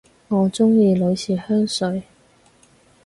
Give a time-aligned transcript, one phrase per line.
[0.29, 2.01] 我鍾意女士香水